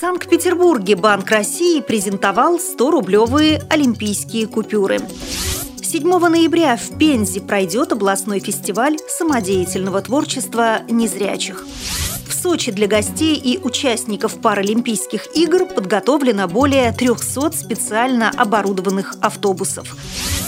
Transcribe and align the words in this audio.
Санкт-Петербурге 0.00 0.96
Банк 0.96 1.30
России 1.30 1.82
презентовал 1.82 2.56
100-рублевые 2.56 3.62
олимпийские 3.68 4.46
купюры. 4.46 4.98
7 5.82 6.02
ноября 6.02 6.78
в 6.78 6.96
Пензе 6.96 7.42
пройдет 7.42 7.92
областной 7.92 8.40
фестиваль 8.40 8.96
самодеятельного 9.08 10.00
творчества 10.00 10.80
незрячих. 10.88 11.66
В 12.26 12.32
Сочи 12.32 12.72
для 12.72 12.86
гостей 12.86 13.36
и 13.36 13.58
участников 13.58 14.40
Паралимпийских 14.40 15.36
игр 15.36 15.66
подготовлено 15.66 16.48
более 16.48 16.92
300 16.92 17.52
специально 17.52 18.30
оборудованных 18.30 19.16
автобусов. 19.20 19.94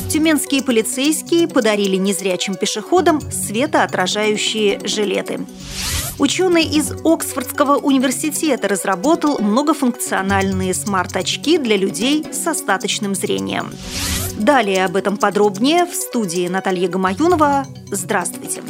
Тюменские 0.08 0.62
полицейские 0.62 1.46
подарили 1.46 1.96
незрячим 1.96 2.54
пешеходам 2.54 3.20
светоотражающие 3.30 4.80
жилеты. 4.86 5.40
Ученый 6.22 6.62
из 6.62 6.92
Оксфордского 7.04 7.78
университета 7.78 8.68
разработал 8.68 9.40
многофункциональные 9.40 10.72
смарт-очки 10.72 11.58
для 11.58 11.76
людей 11.76 12.24
с 12.30 12.46
остаточным 12.46 13.16
зрением. 13.16 13.72
Далее 14.38 14.84
об 14.84 14.94
этом 14.94 15.16
подробнее 15.16 15.84
в 15.84 15.92
студии 15.92 16.46
Наталья 16.46 16.86
Гамаюнова. 16.86 17.66
Здравствуйте! 17.90 18.62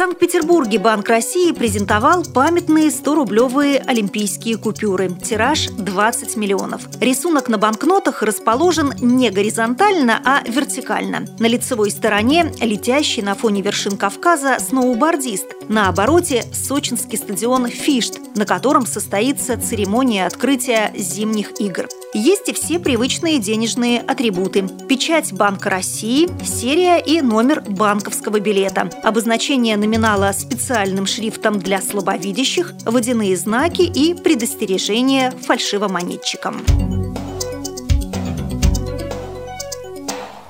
Санкт-Петербурге 0.00 0.78
Банк 0.78 1.10
России 1.10 1.52
презентовал 1.52 2.24
памятные 2.24 2.88
100-рублевые 2.88 3.84
олимпийские 3.86 4.56
купюры. 4.56 5.10
Тираж 5.10 5.66
20 5.66 6.36
миллионов. 6.36 6.88
Рисунок 7.02 7.50
на 7.50 7.58
банкнотах 7.58 8.22
расположен 8.22 8.94
не 9.02 9.28
горизонтально, 9.28 10.22
а 10.24 10.42
вертикально. 10.48 11.26
На 11.38 11.44
лицевой 11.44 11.90
стороне 11.90 12.50
летящий 12.62 13.22
на 13.22 13.34
фоне 13.34 13.60
вершин 13.60 13.98
Кавказа 13.98 14.56
сноубордист. 14.58 15.48
На 15.68 15.90
обороте 15.90 16.46
сочинский 16.54 17.18
стадион 17.18 17.66
«Фишт», 17.68 18.20
на 18.36 18.46
котором 18.46 18.86
состоится 18.86 19.60
церемония 19.60 20.26
открытия 20.26 20.94
зимних 20.96 21.60
игр. 21.60 21.86
Есть 22.12 22.48
и 22.48 22.52
все 22.52 22.80
привычные 22.80 23.38
денежные 23.38 24.00
атрибуты. 24.00 24.66
Печать 24.88 25.32
Банка 25.32 25.70
России, 25.70 26.28
серия 26.44 26.98
и 26.98 27.20
номер 27.20 27.60
банковского 27.60 28.40
билета, 28.40 28.90
обозначение 29.04 29.76
номинала 29.90 30.30
специальным 30.30 31.04
шрифтом 31.04 31.58
для 31.58 31.82
слабовидящих, 31.82 32.74
водяные 32.84 33.36
знаки 33.36 33.82
и 33.82 34.14
предостережение 34.14 35.32
фальшивомонетчикам. 35.32 36.62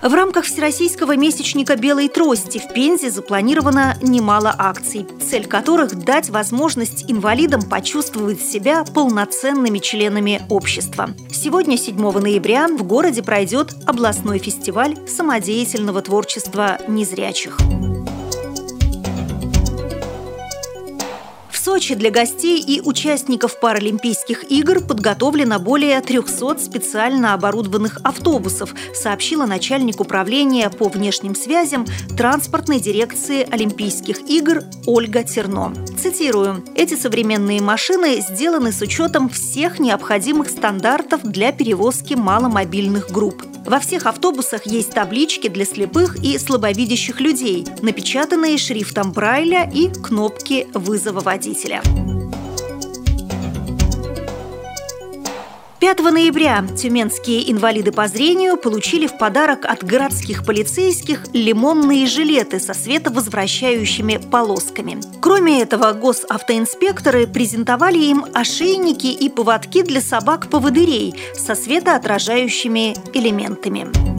В 0.02 0.14
рамках 0.14 0.44
Всероссийского 0.44 1.16
месячника 1.16 1.76
«Белой 1.76 2.08
трости» 2.08 2.58
в 2.58 2.74
Пензе 2.74 3.10
запланировано 3.10 3.96
немало 4.02 4.54
акций, 4.58 5.06
цель 5.26 5.46
которых– 5.46 5.94
дать 6.04 6.28
возможность 6.28 7.10
инвалидам 7.10 7.62
почувствовать 7.62 8.42
себя 8.42 8.84
полноценными 8.84 9.78
членами 9.78 10.42
общества. 10.50 11.10
Сегодня, 11.32 11.78
7 11.78 11.96
ноября, 11.96 12.68
в 12.68 12.82
городе 12.82 13.22
пройдет 13.22 13.74
областной 13.86 14.38
фестиваль 14.38 14.96
самодеятельного 15.08 16.02
творчества 16.02 16.78
незрячих. 16.88 17.58
Сочи 21.62 21.94
для 21.94 22.10
гостей 22.10 22.58
и 22.58 22.80
участников 22.80 23.60
Паралимпийских 23.60 24.50
игр 24.50 24.80
подготовлено 24.80 25.58
более 25.58 26.00
300 26.00 26.56
специально 26.58 27.34
оборудованных 27.34 27.98
автобусов, 28.02 28.74
сообщила 28.94 29.44
начальник 29.44 30.00
управления 30.00 30.70
по 30.70 30.88
внешним 30.88 31.34
связям 31.34 31.84
транспортной 32.16 32.80
дирекции 32.80 33.46
Олимпийских 33.50 34.20
игр 34.30 34.62
Ольга 34.86 35.22
Терно. 35.22 35.74
Цитирую. 36.00 36.64
«Эти 36.76 36.94
современные 36.94 37.60
машины 37.60 38.22
сделаны 38.26 38.72
с 38.72 38.80
учетом 38.80 39.28
всех 39.28 39.78
необходимых 39.78 40.48
стандартов 40.48 41.22
для 41.24 41.52
перевозки 41.52 42.14
маломобильных 42.14 43.10
групп. 43.10 43.49
Во 43.64 43.78
всех 43.78 44.06
автобусах 44.06 44.66
есть 44.66 44.92
таблички 44.92 45.48
для 45.48 45.64
слепых 45.64 46.16
и 46.24 46.38
слабовидящих 46.38 47.20
людей, 47.20 47.66
напечатанные 47.82 48.58
шрифтом 48.58 49.12
Брайля 49.12 49.70
и 49.72 49.88
кнопки 49.88 50.66
вызова 50.74 51.20
водителя. 51.20 51.82
5 55.96 56.12
ноября 56.12 56.64
тюменские 56.76 57.50
инвалиды 57.50 57.90
по 57.90 58.06
зрению 58.06 58.56
получили 58.56 59.08
в 59.08 59.18
подарок 59.18 59.64
от 59.64 59.82
городских 59.82 60.46
полицейских 60.46 61.24
лимонные 61.32 62.06
жилеты 62.06 62.60
со 62.60 62.74
световозвращающими 62.74 64.18
полосками. 64.30 65.00
Кроме 65.20 65.62
этого, 65.62 65.92
госавтоинспекторы 65.92 67.26
презентовали 67.26 67.98
им 67.98 68.24
ошейники 68.32 69.08
и 69.08 69.28
поводки 69.28 69.82
для 69.82 70.00
собак-поводырей 70.00 71.16
со 71.34 71.56
светоотражающими 71.56 72.94
элементами. 73.12 74.09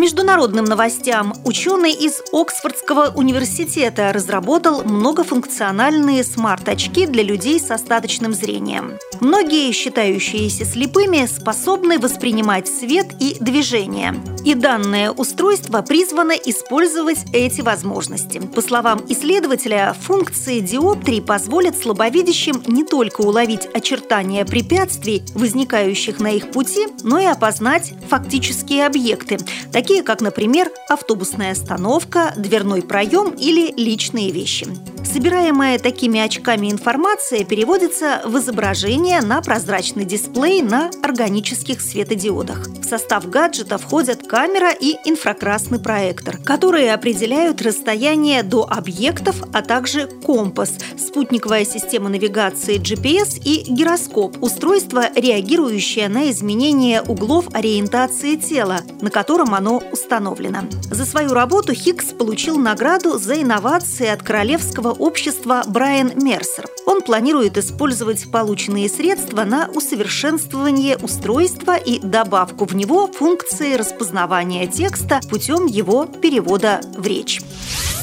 Международным 0.00 0.64
новостям 0.64 1.34
ученый 1.44 1.92
из 1.92 2.22
Оксфордского 2.32 3.12
университета 3.14 4.12
разработал 4.12 4.82
многофункциональные 4.82 6.24
смарт-очки 6.24 7.06
для 7.06 7.22
людей 7.22 7.60
с 7.60 7.70
остаточным 7.70 8.32
зрением. 8.32 8.98
Многие, 9.20 9.70
считающиеся 9.72 10.64
слепыми, 10.64 11.26
способны 11.26 11.98
воспринимать 11.98 12.66
свет 12.66 13.08
и 13.20 13.36
движение. 13.40 14.14
И 14.42 14.54
данное 14.54 15.10
устройство 15.10 15.82
призвано 15.82 16.32
использовать 16.32 17.18
эти 17.34 17.60
возможности. 17.60 18.38
По 18.38 18.62
словам 18.62 19.02
исследователя, 19.08 19.94
функции 20.00 20.60
диоптрий 20.60 21.20
позволят 21.20 21.76
слабовидящим 21.76 22.62
не 22.66 22.84
только 22.84 23.20
уловить 23.20 23.68
очертания 23.74 24.46
препятствий, 24.46 25.22
возникающих 25.34 26.20
на 26.20 26.30
их 26.30 26.50
пути, 26.50 26.86
но 27.02 27.18
и 27.18 27.26
опознать 27.26 27.92
фактические 28.08 28.86
объекты, 28.86 29.38
такие 29.72 29.89
как, 30.02 30.20
например, 30.20 30.70
автобусная 30.88 31.52
остановка, 31.52 32.32
дверной 32.36 32.82
проем 32.82 33.30
или 33.30 33.72
личные 33.72 34.30
вещи. 34.30 34.66
Собираемая 35.04 35.78
такими 35.78 36.20
очками 36.20 36.70
информация 36.70 37.44
переводится 37.44 38.22
в 38.24 38.38
изображение 38.38 39.20
на 39.20 39.40
прозрачный 39.42 40.04
дисплей 40.04 40.62
на 40.62 40.90
органических 41.02 41.80
светодиодах. 41.80 42.68
В 42.68 42.84
состав 42.84 43.28
гаджета 43.28 43.78
входят 43.78 44.26
камера 44.26 44.70
и 44.70 44.96
инфракрасный 45.04 45.78
проектор, 45.78 46.36
которые 46.38 46.94
определяют 46.94 47.62
расстояние 47.62 48.42
до 48.42 48.66
объектов, 48.70 49.42
а 49.52 49.62
также 49.62 50.06
компас, 50.06 50.74
спутниковая 50.98 51.64
система 51.64 52.08
навигации 52.08 52.78
GPS 52.78 53.40
и 53.44 53.64
гироскоп– 53.72 54.36
устройство, 54.40 55.04
реагирующее 55.14 56.08
на 56.08 56.30
изменение 56.30 57.02
углов 57.02 57.46
ориентации 57.52 58.36
тела, 58.36 58.80
на 59.00 59.10
котором 59.10 59.54
оно 59.54 59.82
установлено. 59.92 60.60
За 60.90 61.04
свою 61.04 61.32
работу 61.32 61.72
Хиггс 61.74 62.12
получил 62.12 62.58
награду 62.58 63.18
за 63.18 63.40
инновации 63.40 64.08
от 64.08 64.22
Королевского 64.22 64.89
общества 64.92 65.62
Брайан 65.66 66.12
Мерсер. 66.16 66.66
Он 66.86 67.02
планирует 67.02 67.58
использовать 67.58 68.30
полученные 68.30 68.88
средства 68.88 69.44
на 69.44 69.68
усовершенствование 69.68 70.96
устройства 70.96 71.76
и 71.76 71.98
добавку 72.00 72.64
в 72.64 72.74
него 72.74 73.06
функции 73.06 73.74
распознавания 73.74 74.66
текста 74.66 75.20
путем 75.28 75.66
его 75.66 76.06
перевода 76.06 76.80
в 76.96 77.06
речь. 77.06 77.40